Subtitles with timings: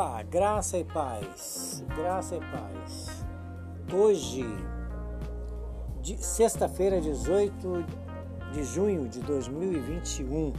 [0.00, 3.26] Olá, graça e paz, graça e paz.
[3.92, 4.44] Hoje,
[6.20, 7.84] sexta-feira, 18
[8.52, 10.52] de junho de 2021,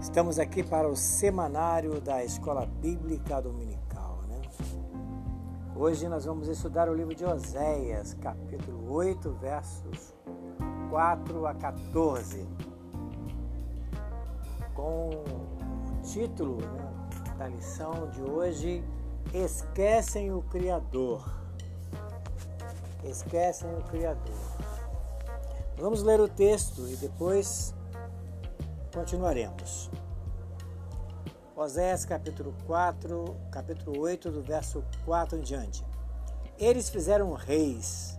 [0.00, 4.22] estamos aqui para o semanário da Escola Bíblica Dominical.
[4.26, 4.40] Né?
[5.76, 10.14] Hoje nós vamos estudar o livro de Oséias, capítulo 8, versos
[10.88, 12.48] 4 a 14,
[14.72, 16.95] com o título né,
[17.36, 18.84] da lição de hoje:
[19.32, 21.24] Esquecem o Criador.
[23.04, 24.34] Esquecem o Criador.
[25.76, 27.74] Vamos ler o texto e depois
[28.92, 29.90] continuaremos.
[31.54, 35.84] Osés capítulo 4, capítulo 8, do verso 4 em diante.
[36.58, 38.18] Eles fizeram reis,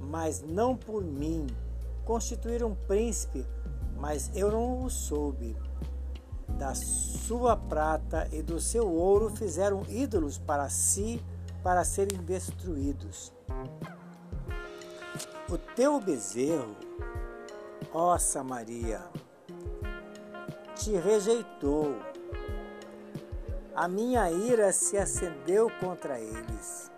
[0.00, 1.46] mas não por mim.
[2.04, 3.46] Constituíram príncipe,
[3.96, 5.56] mas eu não o soube
[6.58, 7.97] da sua prata
[8.32, 11.22] e do seu ouro fizeram ídolos para si,
[11.62, 13.32] para serem destruídos.
[15.50, 16.76] O teu bezerro,
[17.92, 19.00] ó Samaria,
[20.74, 21.96] te rejeitou.
[23.74, 26.90] A minha ira se acendeu contra eles.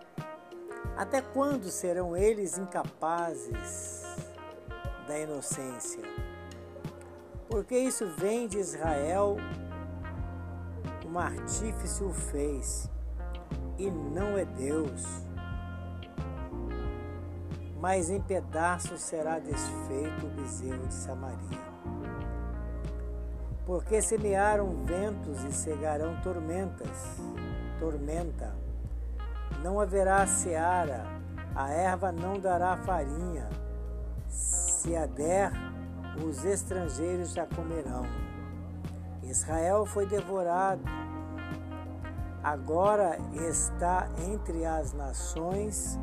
[0.97, 4.03] Até quando serão eles incapazes
[5.07, 6.03] da inocência?
[7.47, 9.37] Porque isso vem de Israel,
[11.11, 12.89] um artífice o fez,
[13.77, 15.05] e não é Deus.
[17.81, 21.71] Mas em pedaços será desfeito o bezerro de Samaria.
[23.65, 27.17] Porque semearam ventos e cegarão tormentas,
[27.77, 28.55] tormenta.
[29.61, 31.03] Não haverá seara,
[31.53, 33.49] a erva não dará farinha.
[34.29, 35.51] Se a der,
[36.25, 38.05] os estrangeiros já comerão.
[39.23, 40.83] Israel foi devorado,
[42.43, 43.17] agora
[43.49, 45.99] está entre as nações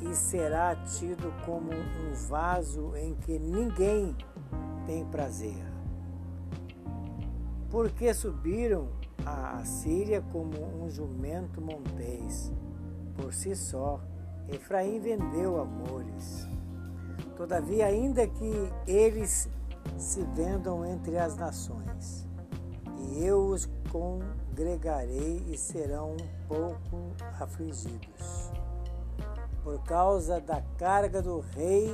[0.00, 4.16] e será tido como um vaso em que ninguém
[4.86, 5.64] tem prazer.
[7.70, 8.88] Porque subiram
[9.24, 12.52] a Síria como um jumento montês,
[13.16, 14.00] por si só,
[14.48, 16.46] Efraim vendeu amores.
[17.36, 18.52] Todavia, ainda que
[18.86, 19.48] eles
[19.96, 22.26] se vendam entre as nações,
[22.98, 23.66] e eu os
[24.52, 28.52] congregarei e serão um pouco afligidos,
[29.64, 31.90] por causa da carga do rei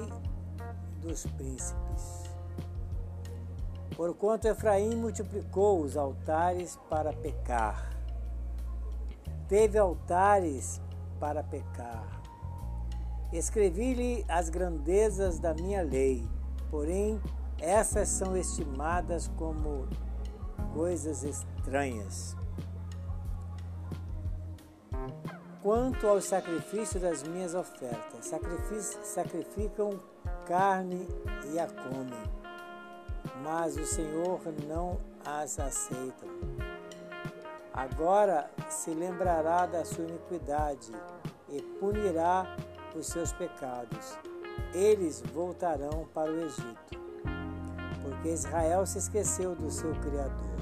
[1.00, 2.24] dos príncipes.
[3.96, 7.96] Porquanto Efraim multiplicou os altares para pecar,
[9.48, 10.80] teve altares
[11.20, 12.18] para pecar,
[13.30, 16.26] Escrevi-lhe as grandezas da minha lei,
[16.70, 17.20] porém
[17.58, 19.86] essas são estimadas como
[20.72, 22.37] coisas estranhas.
[25.68, 28.32] Quanto ao sacrifício das minhas ofertas,
[29.02, 30.00] sacrificam
[30.46, 31.06] carne
[31.52, 32.24] e a comem,
[33.44, 36.24] mas o Senhor não as aceita.
[37.70, 40.90] Agora se lembrará da sua iniquidade
[41.50, 42.56] e punirá
[42.96, 44.16] os seus pecados.
[44.72, 46.98] Eles voltarão para o Egito.
[48.02, 50.56] Porque Israel se esqueceu do seu Criador,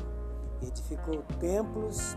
[0.62, 2.16] edificou templos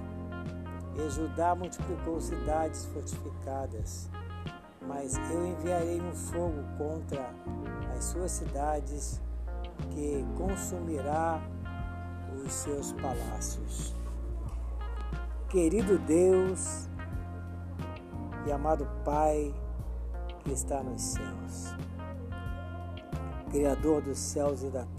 [0.95, 4.09] e Judá multiplicou cidades fortificadas.
[4.81, 7.31] Mas eu enviarei um fogo contra
[7.95, 9.21] as suas cidades
[9.91, 11.41] que consumirá
[12.43, 13.95] os seus palácios.
[15.49, 16.87] Querido Deus
[18.45, 19.53] e amado Pai,
[20.43, 21.75] que está nos céus,
[23.49, 24.98] Criador dos céus e da.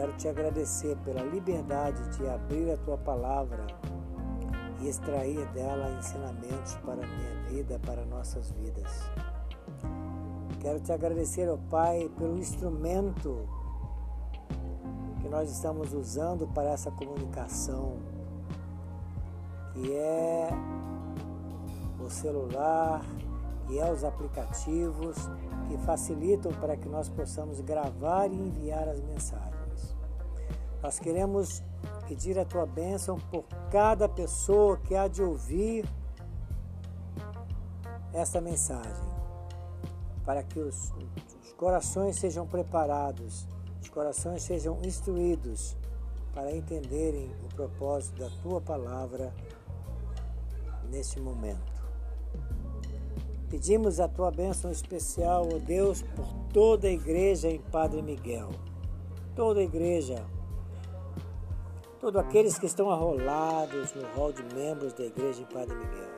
[0.00, 3.66] Quero te agradecer pela liberdade de abrir a tua palavra
[4.80, 8.90] e extrair dela ensinamentos para a minha vida, para nossas vidas.
[10.58, 13.46] Quero te agradecer, ó Pai, pelo instrumento
[15.20, 17.98] que nós estamos usando para essa comunicação,
[19.74, 20.48] que é
[22.02, 23.04] o celular
[23.68, 25.28] e aos aplicativos
[25.68, 29.59] que facilitam para que nós possamos gravar e enviar as mensagens.
[30.82, 31.62] Nós queremos
[32.08, 35.84] pedir a tua bênção por cada pessoa que há de ouvir
[38.12, 39.04] esta mensagem,
[40.24, 40.92] para que os,
[41.42, 43.46] os corações sejam preparados,
[43.80, 45.76] os corações sejam instruídos
[46.34, 49.32] para entenderem o propósito da tua palavra
[50.90, 51.70] neste momento.
[53.48, 58.48] Pedimos a tua bênção especial, ó Deus, por toda a igreja em Padre Miguel.
[59.34, 60.24] Toda a igreja
[62.00, 66.08] todos aqueles que estão arrolados no hall de membros da igreja em Padre Miguel.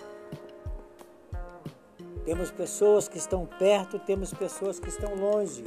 [2.24, 5.64] Temos pessoas que estão perto, temos pessoas que estão longe.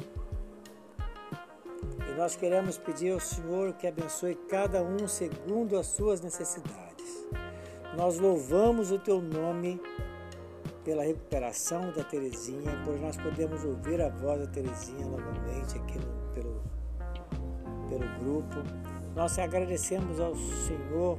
[2.09, 7.27] E nós queremos pedir ao Senhor que abençoe cada um segundo as suas necessidades.
[7.97, 9.81] Nós louvamos o teu nome
[10.85, 16.33] pela recuperação da Terezinha, por nós podemos ouvir a voz da Terezinha novamente aqui no,
[16.33, 16.61] pelo,
[17.89, 18.84] pelo grupo.
[19.15, 21.17] Nós agradecemos ao Senhor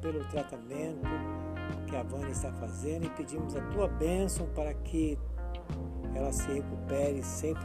[0.00, 1.00] pelo tratamento
[1.88, 5.18] que a Vânia está fazendo e pedimos a tua bênção para que
[6.14, 7.56] ela se recupere 100%.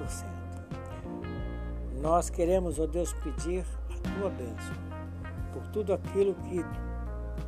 [2.01, 4.73] Nós queremos, ó Deus, pedir a tua bênção
[5.53, 6.65] por tudo aquilo que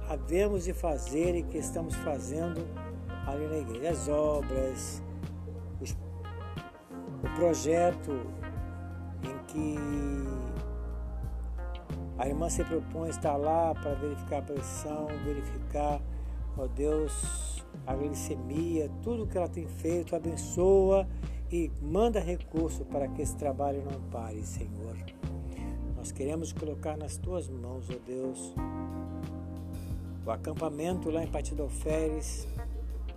[0.08, 2.62] havemos de fazer e que estamos fazendo
[3.26, 3.90] ali na igreja.
[3.90, 5.04] As obras,
[5.82, 8.12] os, o projeto
[9.24, 10.53] em que
[12.18, 16.02] a irmã se propõe estar lá para verificar a pressão, verificar,
[16.58, 21.08] ó Deus, a glicemia, tudo que ela tem feito, abençoa
[21.52, 24.96] e manda recurso para que esse trabalho não pare, Senhor.
[25.96, 28.54] Nós queremos colocar nas tuas mãos, ó Deus,
[30.26, 32.48] o acampamento lá em Patidoféres,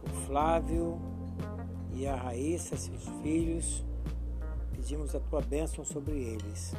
[0.05, 0.99] o Flávio
[1.93, 3.85] e a Raíssa, seus filhos,
[4.73, 6.75] pedimos a tua bênção sobre eles,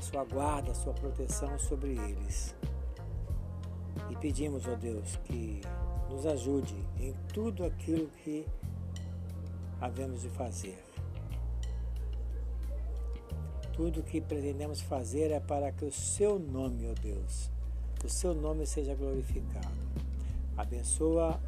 [0.00, 2.54] sua guarda, sua proteção sobre eles.
[4.10, 5.60] E pedimos, ó Deus, que
[6.10, 8.46] nos ajude em tudo aquilo que
[9.80, 10.82] havemos de fazer.
[13.72, 17.50] Tudo que pretendemos fazer é para que o seu nome, ó Deus,
[18.04, 19.86] o seu nome seja glorificado.
[20.56, 21.38] Abençoa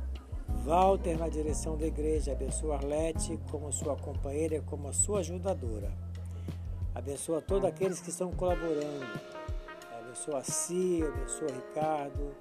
[0.64, 6.07] Walter na direção da igreja, abençoa Arlete como sua companheira como sua ajudadora.
[6.98, 9.06] Abençoa todos aqueles que estão colaborando.
[10.00, 12.34] Abençoa a Cia, abençoa Ricardo,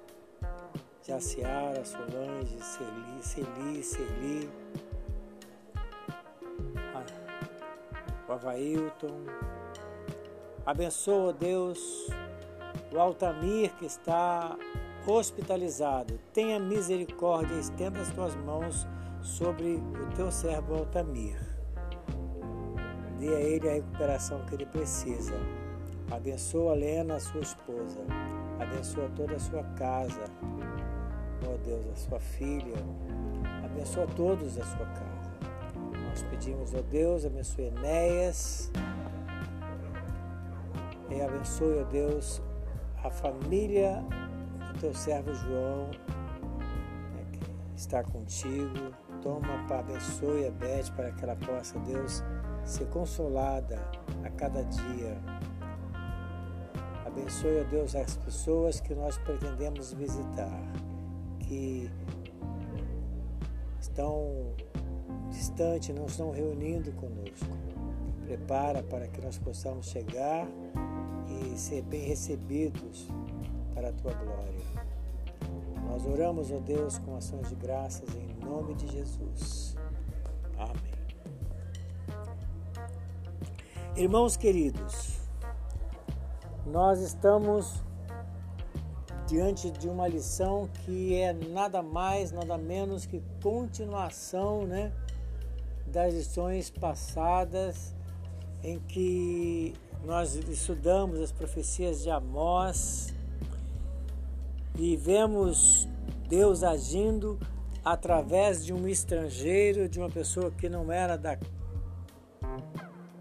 [1.06, 4.50] Jaciara, Solange, Celi, Celi, Celi,
[8.28, 9.26] o Availton.
[10.66, 12.08] Abençoa, Deus,
[12.92, 14.58] o Altamir que está
[15.06, 18.88] hospitalizado, tenha misericórdia estenda as tuas mãos
[19.22, 21.47] sobre o teu servo Altamir.
[23.18, 25.34] Dê a ele a recuperação que ele precisa.
[26.10, 28.00] Abençoa Lena, sua esposa.
[28.60, 30.24] Abençoa toda a sua casa.
[31.46, 32.76] Oh Deus, a sua filha.
[33.64, 35.30] Abençoa todos a sua casa.
[36.08, 38.70] Nós pedimos, ó oh Deus, abençoe Enéas.
[41.10, 42.42] E abençoe, ó oh Deus,
[43.02, 44.04] a família
[44.80, 47.40] teu servo João né, que
[47.76, 48.94] está contigo.
[49.22, 52.22] Toma, abençoe a Beth para que ela possa, Deus,
[52.68, 53.80] ser consolada
[54.22, 55.16] a cada dia.
[57.06, 60.60] Abençoe, ó Deus, as pessoas que nós pretendemos visitar,
[61.40, 61.90] que
[63.80, 64.52] estão
[65.30, 67.56] distantes, não estão reunindo conosco.
[68.26, 70.46] Prepara para que nós possamos chegar
[71.26, 73.08] e ser bem recebidos
[73.74, 74.68] para a tua glória.
[75.86, 79.74] Nós oramos, ó Deus, com ações de graças em nome de Jesus.
[80.58, 80.97] Amém.
[83.98, 85.18] Irmãos queridos,
[86.64, 87.82] nós estamos
[89.26, 94.92] diante de uma lição que é nada mais, nada menos que continuação, né,
[95.84, 97.92] das lições passadas
[98.62, 99.74] em que
[100.04, 103.12] nós estudamos as profecias de Amós
[104.76, 105.88] e vemos
[106.28, 107.36] Deus agindo
[107.84, 111.36] através de um estrangeiro, de uma pessoa que não era da,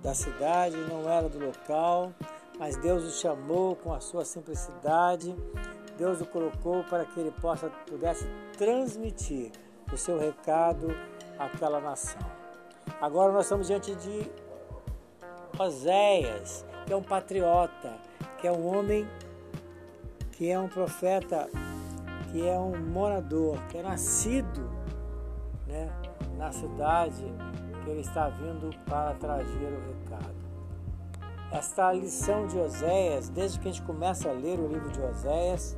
[0.02, 2.12] da cidade, não era do local,
[2.60, 5.36] mas Deus o chamou com a sua simplicidade,
[5.98, 8.26] Deus o colocou para que ele possa, pudesse
[8.58, 9.52] transmitir
[9.92, 10.96] o seu recado
[11.38, 12.22] àquela nação.
[13.02, 14.30] Agora nós estamos diante de
[15.60, 17.94] Oséias, que é um patriota,
[18.40, 19.08] que é um homem
[20.32, 21.50] que é um profeta,
[22.32, 24.70] que é um morador, que é nascido
[25.66, 25.90] né,
[26.38, 27.26] na cidade
[27.90, 30.36] ele está vindo para trazer o recado.
[31.52, 35.78] Esta lição de Oséias, desde que a gente começa a ler o livro de Oséias,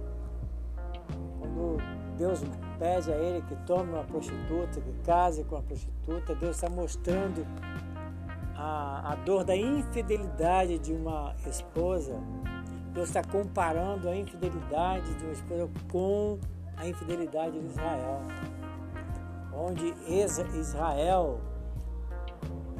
[1.39, 1.78] quando
[2.18, 2.42] Deus
[2.78, 7.46] pede a ele que tome uma prostituta, que case com uma prostituta, Deus está mostrando
[8.56, 12.20] a, a dor da infidelidade de uma esposa
[12.94, 16.39] Deus está comparando a infidelidade de uma esposa com
[16.75, 18.22] a infidelidade de Israel,
[19.54, 19.94] onde
[20.60, 21.39] Israel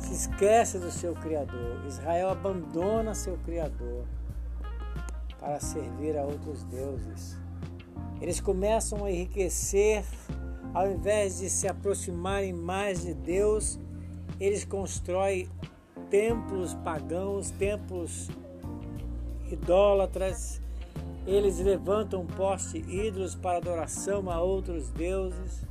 [0.10, 4.06] se esquece do seu Criador, Israel abandona seu Criador.
[5.40, 7.38] para servir a outros deuses.
[8.20, 10.04] Eles começam a enriquecer,
[10.74, 13.80] ao invés de se aproximarem mais de Deus,
[14.38, 15.50] eles constroem
[16.10, 18.30] templos pagãos, templos
[19.50, 20.62] idólatras,
[21.26, 25.64] eles levantam poste ídolos para adoração a outros deuses.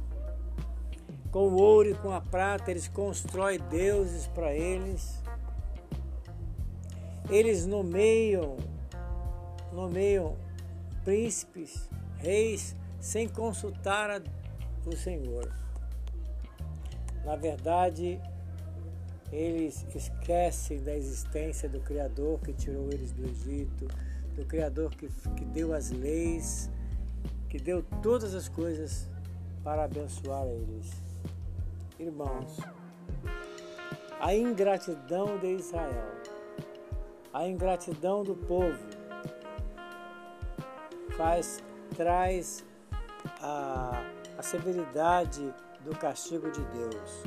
[1.31, 5.23] Com o ouro e com a prata, eles constroem deuses para eles.
[7.29, 8.57] Eles nomeiam,
[9.73, 10.37] nomeiam
[11.05, 14.23] príncipes, reis, sem consultar a,
[14.87, 15.53] o Senhor.
[17.25, 18.19] Na verdade,
[19.31, 23.87] eles esquecem da existência do Criador que tirou eles do Egito,
[24.35, 26.71] do Criador que, que deu as leis,
[27.51, 29.07] que deu todas as coisas
[29.63, 31.08] para abençoar eles.
[31.99, 32.59] Irmãos,
[34.21, 36.13] a ingratidão de Israel,
[37.35, 38.79] a ingratidão do povo,
[41.17, 41.61] faz,
[41.97, 42.65] traz
[43.43, 44.05] a,
[44.39, 47.25] a severidade do castigo de Deus.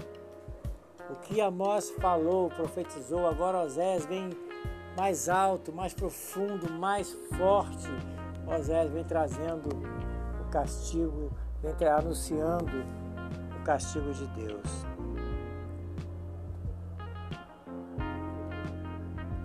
[1.10, 4.30] O que Amós falou, profetizou, agora Osés vem
[4.96, 7.90] mais alto, mais profundo, mais forte.
[8.48, 9.68] Osés vem trazendo
[10.40, 11.30] o castigo,
[11.62, 13.01] vem anunciando
[13.62, 14.86] castigo de Deus.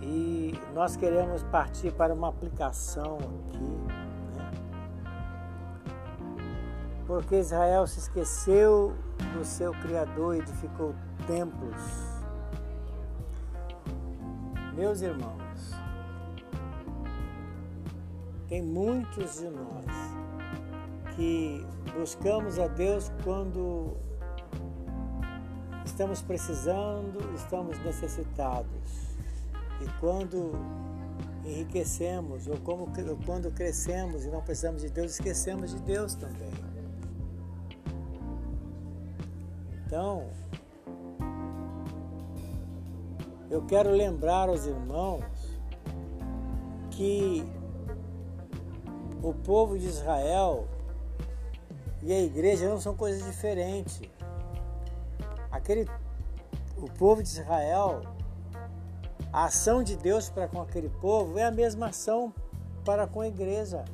[0.02, 3.58] E nós queremos partir para uma aplicação aqui,
[4.36, 4.50] né?
[7.06, 8.94] porque Israel se esqueceu
[9.32, 10.94] do seu Criador e edificou
[11.26, 12.16] templos.
[14.74, 15.72] Meus irmãos,
[18.48, 20.16] tem muitos de nós
[21.16, 21.66] que
[21.98, 23.96] buscamos a Deus quando
[25.96, 29.16] estamos precisando, estamos necessitados.
[29.80, 30.52] E quando
[31.42, 36.52] enriquecemos, ou, como, ou quando crescemos e não precisamos de Deus, esquecemos de Deus também.
[39.86, 40.28] Então,
[43.48, 45.24] eu quero lembrar aos irmãos
[46.90, 47.42] que
[49.22, 50.68] o povo de Israel
[52.02, 54.15] e a igreja não são coisas diferentes.
[55.66, 55.90] Aquele,
[56.76, 58.02] o povo de Israel,
[59.32, 62.32] a ação de Deus para com aquele povo é a mesma ação
[62.84, 63.84] para com a igreja.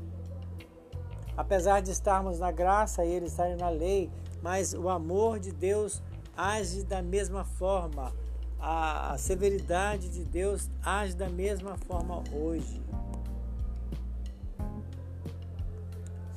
[1.35, 4.11] Apesar de estarmos na graça e eles estarem na lei,
[4.43, 6.03] mas o amor de Deus
[6.37, 8.13] age da mesma forma
[8.61, 12.83] a severidade de Deus age da mesma forma hoje.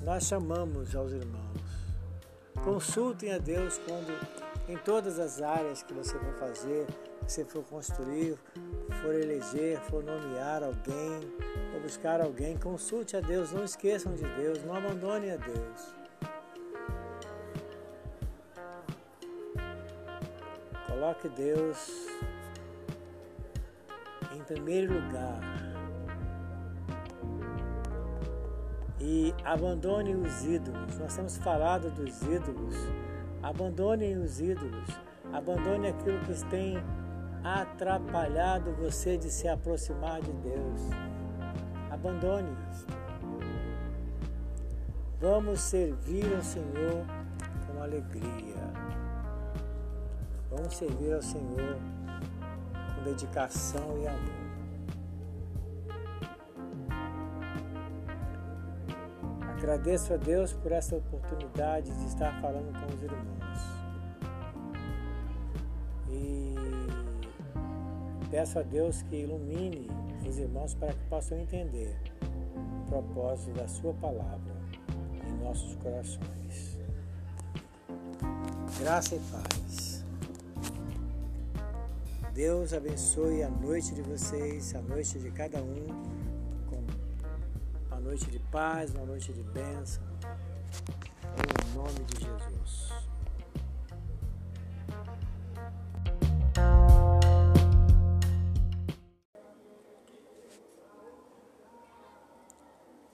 [0.02, 1.62] Nós chamamos aos irmãos.
[2.64, 6.88] Consultem a Deus quando, em todas as áreas que você for fazer,
[7.22, 8.38] você for construir,
[9.02, 11.20] for eleger, for nomear alguém,
[11.72, 15.96] for buscar alguém, consulte a Deus, não esqueçam de Deus, não abandonem a Deus.
[20.88, 22.08] Coloque Deus
[24.34, 25.42] em primeiro lugar.
[29.00, 30.98] E abandone os ídolos.
[30.98, 32.76] Nós temos falado dos ídolos.
[33.46, 34.90] Abandonem os ídolos.
[35.32, 36.78] Abandone aquilo que tem
[37.44, 40.82] atrapalhado você de se aproximar de Deus.
[41.92, 42.88] Abandone-os.
[45.22, 47.06] Vamos servir ao Senhor
[47.68, 48.74] com alegria.
[50.50, 51.78] Vamos servir ao Senhor
[52.96, 54.45] com dedicação e amor.
[59.66, 63.60] Agradeço a Deus por essa oportunidade de estar falando com os irmãos.
[66.08, 66.56] E
[68.30, 69.90] peço a Deus que ilumine
[70.24, 72.00] os irmãos para que possam entender
[72.84, 74.54] o propósito da Sua palavra
[75.28, 76.78] em nossos corações.
[78.80, 80.06] Graça e paz.
[82.36, 86.15] Deus abençoe a noite de vocês, a noite de cada um,
[88.06, 90.04] noite de paz, uma noite de bênção,
[91.42, 92.90] em nome de Jesus.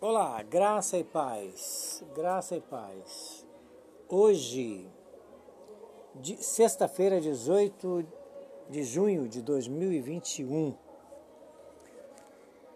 [0.02, 3.46] Olá, graça e paz, graça e paz.
[4.10, 4.90] Hoje,
[6.38, 8.06] sexta-feira, 18
[8.70, 10.76] de junho de 2021.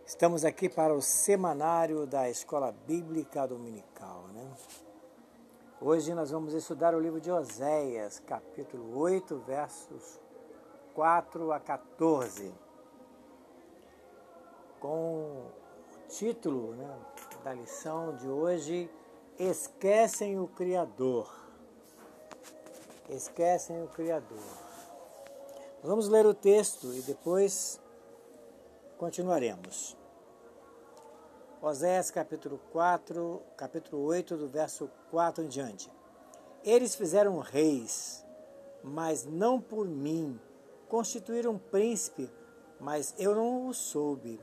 [0.07, 4.25] Estamos aqui para o semanário da Escola Bíblica Dominical.
[4.35, 4.51] Né?
[5.81, 10.19] Hoje nós vamos estudar o livro de Oséias, capítulo 8, versos
[10.93, 12.53] 4 a 14,
[14.79, 16.99] com o título né,
[17.43, 18.87] da lição de hoje:
[19.39, 21.27] Esquecem o Criador.
[23.09, 24.37] Esquecem o Criador.
[25.83, 27.83] Vamos ler o texto e depois
[28.97, 29.97] continuaremos.
[31.61, 35.91] Oséias capítulo 4, capítulo 8, do verso 4 em diante.
[36.63, 38.25] Eles fizeram reis,
[38.83, 40.39] mas não por mim,
[40.87, 42.31] constituíram príncipe,
[42.79, 44.39] mas eu não o soube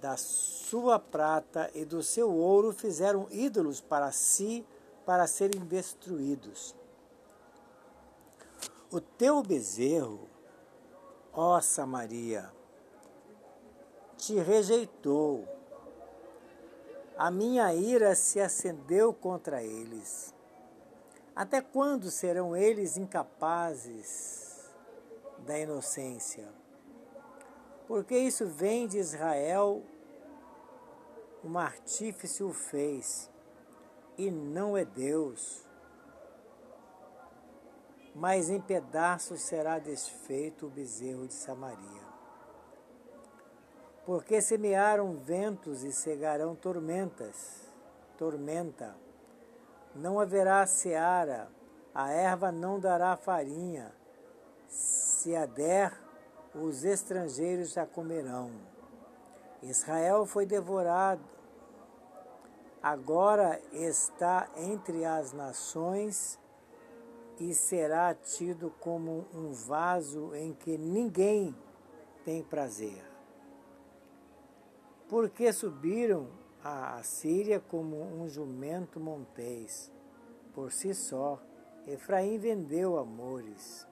[0.00, 4.66] da sua prata e do seu ouro fizeram ídolos para si,
[5.06, 6.74] para serem destruídos.
[8.90, 10.28] O teu bezerro,
[11.32, 12.52] ó Samaria,
[14.24, 15.46] te rejeitou.
[17.16, 20.34] A minha ira se acendeu contra eles.
[21.36, 24.72] Até quando serão eles incapazes
[25.40, 26.48] da inocência?
[27.86, 29.82] Porque isso vem de Israel,
[31.44, 33.30] um artífice o fez,
[34.16, 35.62] e não é Deus.
[38.14, 42.13] Mas em pedaços será desfeito o bezerro de Samaria.
[44.04, 47.72] Porque semearam ventos e cegarão tormentas,
[48.18, 48.94] tormenta.
[49.94, 51.48] Não haverá seara,
[51.94, 53.94] a erva não dará farinha.
[54.68, 55.92] Se a der,
[56.54, 58.50] os estrangeiros a comerão.
[59.62, 61.24] Israel foi devorado,
[62.82, 66.38] agora está entre as nações
[67.40, 71.56] e será tido como um vaso em que ninguém
[72.24, 73.13] tem prazer.
[75.14, 76.26] Porque subiram
[76.64, 79.88] a Síria como um jumento montês,
[80.52, 81.40] por si só,
[81.86, 83.86] Efraim vendeu amores.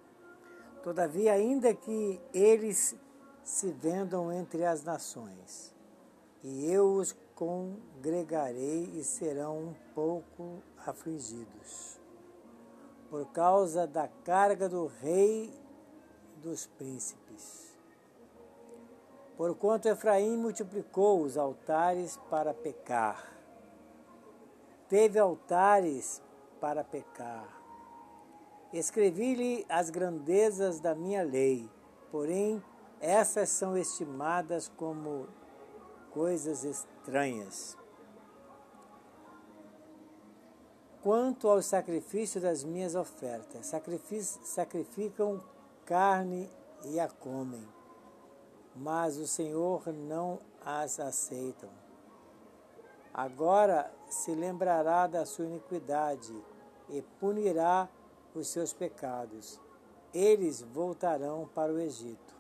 [0.83, 2.97] Todavia, ainda que eles
[3.45, 5.73] se vendam entre as nações,
[6.43, 12.01] e eu os congregarei e serão um pouco afligidos,
[13.09, 15.55] por causa da carga do rei
[16.43, 17.72] dos príncipes.
[19.37, 23.33] Porquanto Efraim multiplicou os altares para pecar,
[24.89, 26.23] teve altares
[26.61, 27.63] para pecar,
[28.73, 31.69] Escrevi-lhe as grandezas da minha lei,
[32.11, 32.63] porém
[32.99, 35.29] essas são estimadas como
[36.11, 37.77] coisas estranhas.
[41.03, 43.71] Quanto ao sacrifício das minhas ofertas,
[44.43, 45.43] sacrificam
[45.85, 46.49] carne
[46.87, 47.69] e a comem,
[48.75, 51.71] mas o Senhor não as aceitam.
[53.13, 56.35] Agora se lembrará da sua iniquidade
[56.89, 57.89] e punirá
[58.35, 59.61] os seus pecados.
[60.15, 62.33] Eles voltarão para o Egito.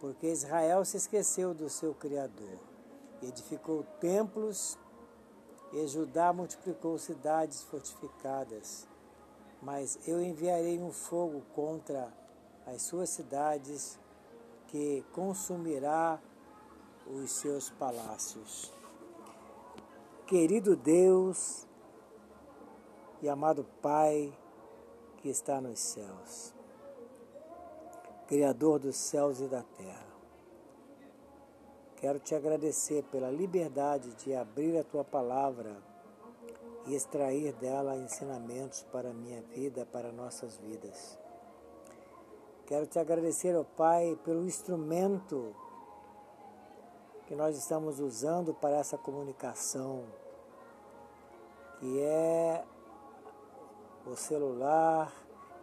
[0.00, 2.58] Porque Israel se esqueceu do seu Criador,
[3.22, 4.78] edificou templos
[5.72, 8.88] e Judá multiplicou cidades fortificadas.
[9.62, 12.10] Mas eu enviarei um fogo contra
[12.66, 13.98] as suas cidades
[14.70, 16.20] que consumirá
[17.06, 18.72] os seus palácios.
[20.26, 21.66] Querido Deus
[23.20, 24.32] e amado Pai,
[25.18, 26.54] que está nos céus,
[28.28, 30.06] Criador dos céus e da terra.
[31.96, 35.76] Quero te agradecer pela liberdade de abrir a tua palavra
[36.86, 41.18] e extrair dela ensinamentos para a minha vida, para nossas vidas.
[42.70, 45.52] Quero te agradecer, ó Pai, pelo instrumento
[47.26, 50.04] que nós estamos usando para essa comunicação,
[51.80, 52.64] que é
[54.06, 55.12] o celular,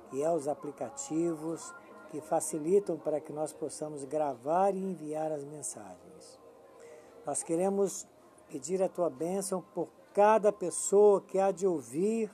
[0.09, 1.73] que é os aplicativos
[2.09, 6.37] que facilitam para que nós possamos gravar e enviar as mensagens.
[7.25, 8.05] Nós queremos
[8.49, 12.29] pedir a tua bênção por cada pessoa que há de ouvir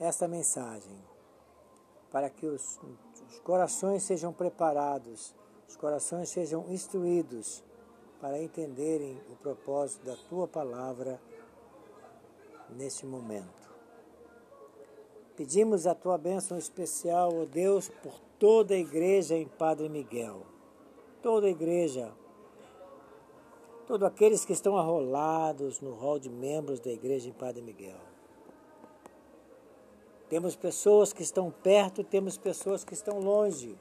[0.00, 1.09] esta mensagem,
[2.10, 2.78] para que os,
[3.28, 5.34] os corações sejam preparados,
[5.68, 7.62] os corações sejam instruídos
[8.20, 11.20] para entenderem o propósito da tua palavra
[12.70, 13.60] neste momento.
[15.36, 20.42] Pedimos a tua bênção especial, ó Deus, por toda a igreja em Padre Miguel.
[21.22, 22.12] Toda a igreja.
[23.86, 28.09] Todos aqueles que estão arrolados no hall de membros da igreja em Padre Miguel.
[30.30, 33.76] Temos pessoas que estão perto, temos pessoas que estão longe.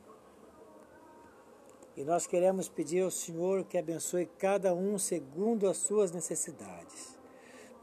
[1.95, 7.19] E nós queremos pedir ao Senhor que abençoe cada um segundo as suas necessidades.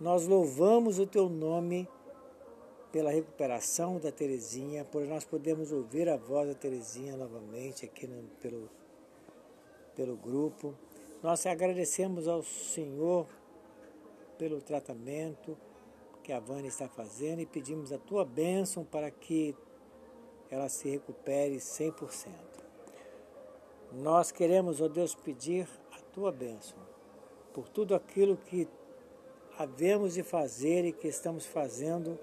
[0.00, 1.88] Nós louvamos o teu nome
[2.90, 8.24] pela recuperação da Terezinha, por nós podemos ouvir a voz da Terezinha novamente aqui no,
[8.40, 8.68] pelo,
[9.94, 10.74] pelo grupo.
[11.22, 13.29] Nós agradecemos ao Senhor
[14.37, 15.57] pelo tratamento
[16.27, 19.55] que a Vânia está fazendo e pedimos a tua bênção para que
[20.51, 22.33] ela se recupere 100%.
[23.93, 26.77] Nós queremos, ó Deus, pedir a tua bênção
[27.55, 28.67] por tudo aquilo que
[29.57, 32.19] havemos de fazer e que estamos fazendo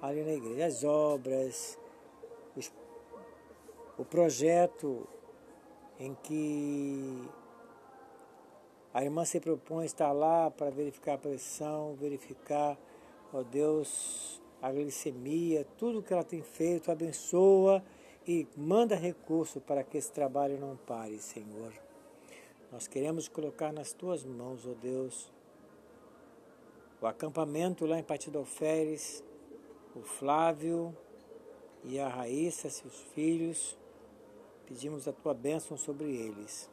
[0.00, 0.64] ali na igreja.
[0.64, 1.78] As obras,
[2.56, 2.72] os,
[3.98, 5.06] o projeto
[6.00, 7.28] em que
[8.94, 12.78] a irmã se propõe estar lá para verificar a pressão, verificar,
[13.32, 17.82] ó Deus, a glicemia, tudo que ela tem feito, abençoa
[18.26, 21.72] e manda recurso para que esse trabalho não pare, Senhor.
[22.70, 25.30] Nós queremos colocar nas tuas mãos, ó Deus,
[27.00, 29.24] o acampamento lá em Patidoféres,
[29.94, 30.96] o Flávio
[31.84, 33.76] e a Raíssa, seus filhos,
[34.66, 36.70] pedimos a tua bênção sobre eles,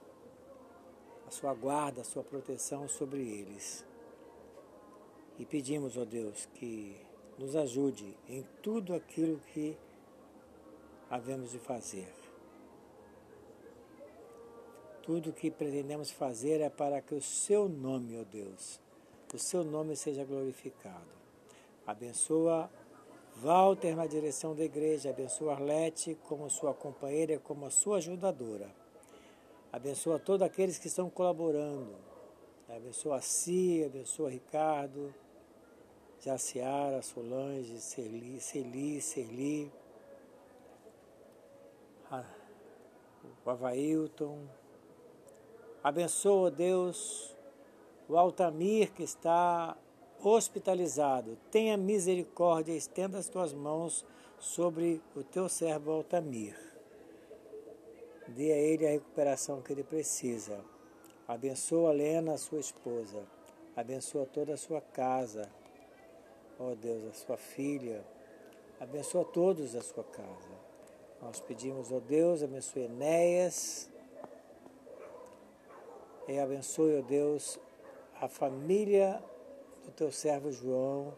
[1.27, 3.88] a sua guarda, a sua proteção sobre eles.
[5.39, 6.95] E pedimos, ó Deus, que
[7.37, 9.77] nos ajude em tudo aquilo que
[11.09, 12.13] havemos de fazer.
[15.01, 18.79] Tudo que pretendemos fazer é para que o seu nome, ó Deus,
[19.33, 21.07] o seu nome seja glorificado.
[21.87, 22.69] Abençoa
[23.37, 28.69] Walter na direção da igreja, abençoa Arlete como sua companheira como a sua ajudadora.
[29.71, 31.95] Abençoa todos aqueles que estão colaborando.
[32.67, 35.13] Abençoa a Cia, abençoa Ricardo,
[36.19, 39.71] Jaciara, Solange, Celi, Celi, Celi,
[43.45, 44.47] o Availton.
[45.81, 47.35] Abençoa, Deus,
[48.07, 49.77] o Altamir que está
[50.21, 51.37] hospitalizado.
[51.49, 54.05] Tenha misericórdia, estenda as tuas mãos
[54.39, 56.57] sobre o teu servo Altamir.
[58.27, 60.59] Dê a ele a recuperação que ele precisa.
[61.27, 63.23] Abençoa Lena, sua esposa.
[63.75, 65.49] Abençoa toda a sua casa.
[66.59, 68.03] Ó oh Deus, a sua filha.
[68.79, 70.49] Abençoa todos da sua casa.
[71.21, 73.89] Nós pedimos, ó oh Deus, abençoe Enéas.
[76.27, 77.57] E abençoe, ó oh Deus,
[78.21, 79.23] a família
[79.85, 81.17] do teu servo João,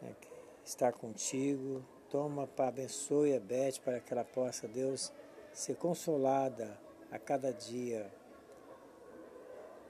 [0.00, 0.28] né, que
[0.64, 1.84] está contigo.
[2.08, 5.12] Toma, para abençoe a Beth para que ela possa, Deus,
[5.52, 6.78] ser consolada
[7.10, 8.12] a cada dia.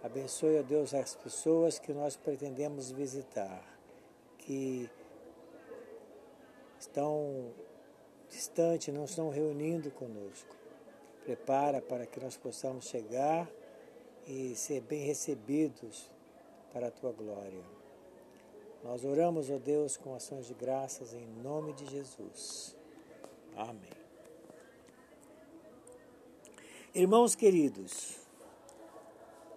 [0.03, 3.63] Abençoe, ó Deus, as pessoas que nós pretendemos visitar,
[4.51, 4.91] que
[6.77, 7.53] estão
[8.29, 10.57] distantes, não estão reunindo conosco.
[11.25, 13.49] Prepara para que nós possamos chegar
[14.27, 16.11] e ser bem recebidos
[16.73, 17.63] para a tua glória.
[18.83, 22.75] Nós oramos, ó Deus, com ações de graças em nome de Jesus.
[23.57, 24.01] Amém.
[26.93, 28.19] Irmãos queridos,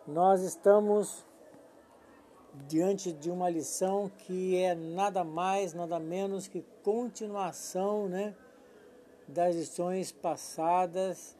[0.06, 1.25] nós estamos
[2.68, 8.36] diante de uma lição que é nada mais, nada menos que continuação, né,
[9.28, 11.36] das lições passadas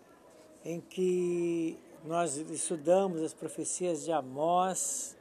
[0.66, 5.16] em que nós estudamos as profecias de Amós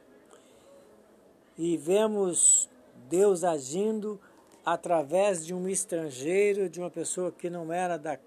[1.58, 2.68] e vemos
[3.08, 4.20] Deus agindo
[4.64, 8.18] através de um estrangeiro, de uma pessoa que não era da,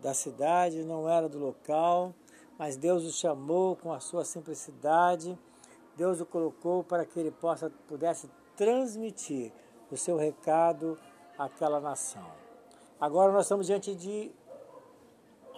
[0.00, 2.14] da cidade, não era do local,
[2.58, 5.38] mas Deus o chamou com a sua simplicidade,
[6.00, 9.52] Deus o colocou para que ele possa, pudesse transmitir
[9.92, 10.98] o seu recado
[11.36, 12.24] àquela nação.
[12.98, 14.32] Agora nós estamos diante de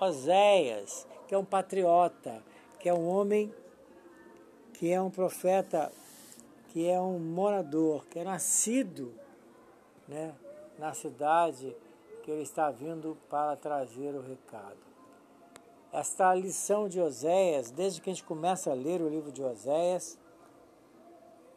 [0.00, 2.42] Oséias, que é um patriota,
[2.80, 3.54] que é um homem
[4.72, 5.92] que é um profeta,
[6.70, 9.14] que é um morador, que é nascido
[10.08, 10.34] né,
[10.76, 11.72] na cidade
[12.24, 14.82] que ele está vindo para trazer o recado.
[15.92, 20.20] Esta lição de Oséias, desde que a gente começa a ler o livro de Oséias,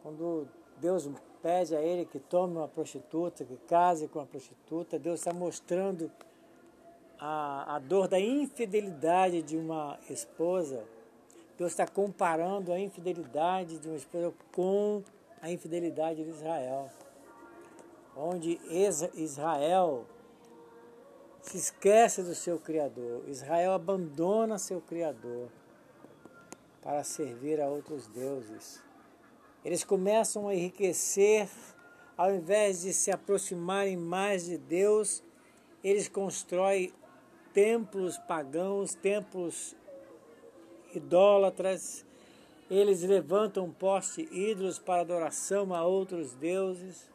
[0.06, 0.46] quando
[0.80, 1.10] Deus
[1.42, 6.08] pede a ele que tome uma prostituta, que case com uma prostituta, Deus está mostrando
[7.18, 10.84] a, a dor da infidelidade de uma esposa,
[11.58, 15.02] Deus está comparando a infidelidade de uma esposa com
[15.42, 16.88] a infidelidade de Israel.
[18.16, 18.60] Onde
[19.16, 20.06] Israel
[21.42, 25.48] se esquece do seu Criador, Israel abandona seu Criador
[26.80, 28.85] para servir a outros deuses.
[29.66, 31.48] Eles começam a enriquecer,
[32.16, 35.24] ao invés de se aproximarem mais de Deus,
[35.82, 36.92] eles constroem
[37.52, 39.74] templos pagãos, templos
[40.94, 42.06] idólatras,
[42.70, 47.10] eles levantam poste ídolos para adoração a outros deuses.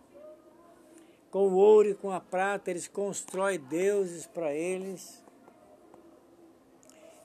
[1.32, 5.24] Com o ouro e com a prata, eles constroem deuses para eles.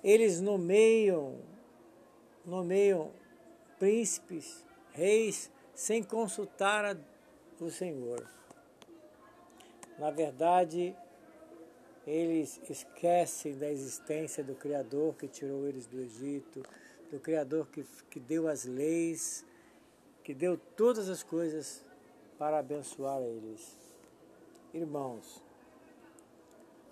[0.05, 1.41] Eles nomeiam
[2.45, 3.11] nomeiam
[3.77, 4.65] príncipes,
[4.97, 6.97] reis, sem consultar
[7.61, 8.27] o Senhor.
[9.99, 10.97] Na verdade,
[12.07, 16.63] eles esquecem da existência do Criador que tirou eles do Egito,
[17.11, 19.45] do Criador que, que deu as leis,
[20.25, 21.85] que deu todas as coisas
[22.39, 23.77] para abençoar eles.
[24.73, 25.43] Irmãos,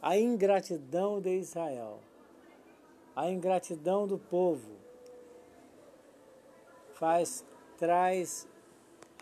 [0.03, 2.01] a ingratidão de Israel,
[3.17, 4.85] a ingratidão do povo,
[6.95, 7.45] faz,
[7.77, 8.47] traz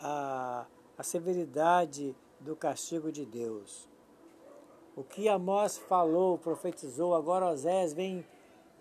[0.00, 3.88] a, a severidade do castigo de Deus.
[4.94, 8.26] O que Amós falou, profetizou, agora Osés vem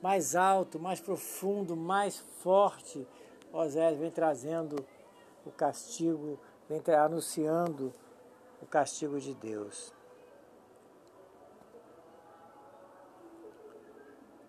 [0.01, 3.07] mais alto, mais profundo, mais forte.
[3.53, 4.85] Osés vem trazendo
[5.45, 7.93] o castigo, vem anunciando
[8.61, 9.93] o castigo de Deus.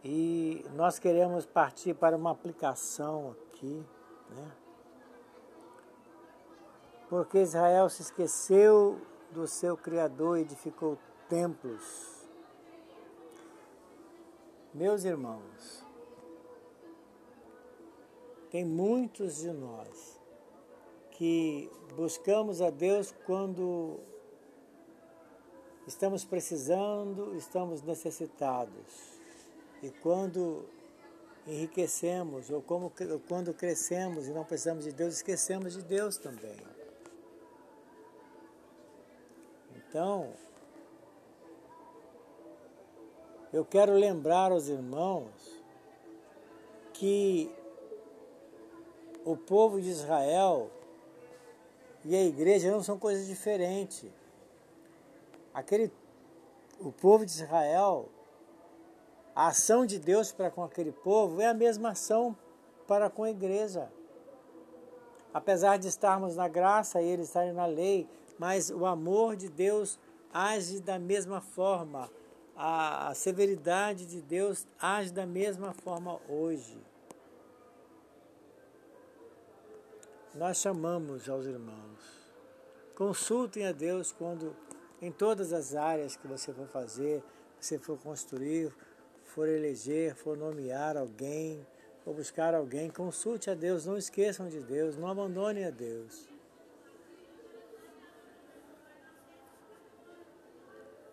[0.05, 3.85] E nós queremos partir para uma aplicação aqui,
[4.31, 4.62] né?
[7.13, 8.99] Porque Israel se esqueceu
[9.33, 10.97] do seu Criador e edificou
[11.29, 12.25] templos.
[14.73, 15.85] Meus irmãos,
[18.51, 20.19] tem muitos de nós
[21.11, 24.01] que buscamos a Deus quando
[25.87, 29.19] estamos precisando, estamos necessitados.
[29.83, 30.65] E quando
[31.47, 32.91] enriquecemos, ou como,
[33.29, 36.72] quando crescemos e não precisamos de Deus, esquecemos de Deus também.
[39.93, 40.31] Então,
[43.53, 45.31] eu quero lembrar aos irmãos
[46.95, 47.55] que
[49.23, 50.71] o povo de Israel
[52.07, 54.11] e a igreja não são coisas diferentes.
[55.53, 55.93] Aquele,
[56.81, 58.09] o povo de Israel,
[59.35, 62.35] a ação de Deus para com aquele povo é a mesma ação
[62.89, 63.93] para com a igreja.
[65.35, 68.09] Apesar de estarmos na graça e eles estarem na lei,
[68.43, 70.01] mas o amor de Deus
[70.35, 72.11] age da mesma forma
[72.57, 76.77] a, a severidade de Deus age da mesma forma hoje.
[80.35, 82.01] Nós chamamos aos irmãos.
[82.97, 84.57] Consultem a Deus quando,
[85.01, 87.23] em todas as áreas que você for fazer,
[87.61, 88.75] você for construir,
[89.23, 91.65] for eleger, for nomear alguém,
[92.03, 96.32] for buscar alguém, consulte a Deus, não esqueçam de Deus, não abandonem a Deus.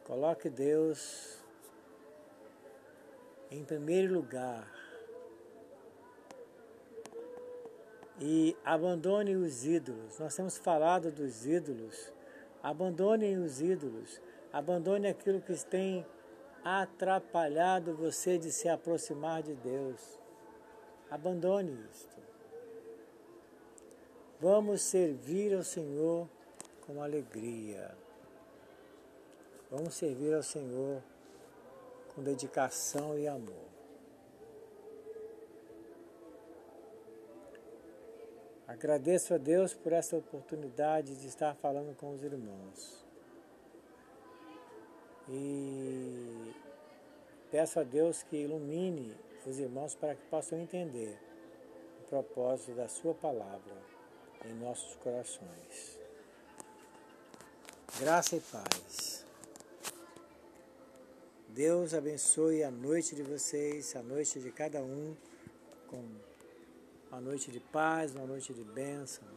[0.10, 1.38] Coloque Deus
[3.52, 4.68] em primeiro lugar
[8.20, 10.18] e abandone os ídolos.
[10.18, 12.12] Nós temos falado dos ídolos.
[12.64, 14.20] Abandonem os ídolos.
[14.52, 16.04] Abandone aquilo que tem
[16.64, 20.20] atrapalhado você de se aproximar de Deus.
[21.12, 22.18] Abandone isto.
[24.40, 26.28] Vamos servir ao Senhor
[26.82, 27.96] com alegria.
[29.72, 31.04] Vamos servir ao Senhor
[32.16, 33.70] com dedicação e amor.
[38.68, 43.06] Agradeço a Deus por essa oportunidade de estar falando com os irmãos.
[45.28, 46.54] E
[47.52, 51.16] peço a Deus que ilumine os irmãos para que possam entender
[52.00, 53.76] o propósito da Sua palavra
[54.46, 56.00] em nossos corações.
[58.00, 59.29] Graça e paz.
[61.50, 65.16] Deus abençoe a noite de vocês, a noite de cada um,
[65.88, 66.04] com
[67.12, 69.28] uma noite de paz, uma noite de bênção.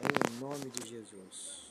[0.00, 1.63] Em nome de Jesus.